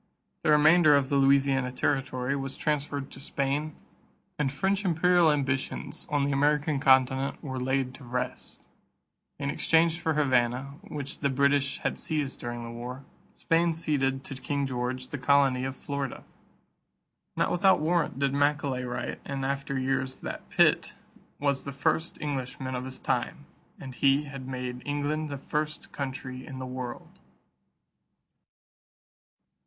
The 0.41 0.49
remainder 0.49 0.95
of 0.95 1.09
the 1.09 1.15
Louisiana 1.17 1.71
territory 1.71 2.35
was 2.35 2.57
transferred 2.57 3.11
to 3.11 3.19
Spain 3.19 3.75
and 4.39 4.51
French 4.51 4.83
imperial 4.83 5.31
ambitions 5.31 6.07
on 6.09 6.23
the 6.25 6.31
American 6.31 6.79
continent 6.79 7.43
were 7.43 7.59
laid 7.59 7.93
to 7.93 8.03
rest. 8.03 8.67
In 9.37 9.51
exchange 9.51 9.99
for 9.99 10.15
Havana, 10.15 10.79
which 10.87 11.19
the 11.19 11.29
British 11.29 11.77
had 11.81 11.99
seized 11.99 12.39
during 12.39 12.63
the 12.63 12.71
war, 12.71 13.05
Spain 13.35 13.73
ceded 13.73 14.23
to 14.23 14.33
King 14.33 14.65
George 14.65 15.09
the 15.09 15.19
colony 15.19 15.65
of 15.65 15.75
Florida. 15.75 16.23
Not 17.35 17.51
without 17.51 17.79
warrant 17.79 18.17
did 18.17 18.33
Macaulay 18.33 18.83
write 18.83 19.19
in 19.23 19.43
after 19.45 19.77
years 19.77 20.17
that 20.21 20.49
Pitt 20.49 20.95
"was 21.39 21.63
the 21.63 21.71
first 21.71 22.19
Englishman 22.19 22.73
of 22.73 22.85
his 22.85 22.99
time; 22.99 23.45
and 23.79 23.93
he 23.93 24.23
had 24.23 24.47
made 24.47 24.81
England 24.83 25.29
the 25.29 25.37
first 25.37 25.91
country 25.91 26.43
in 26.43 26.57
the 26.57 26.65
world." 26.65 27.19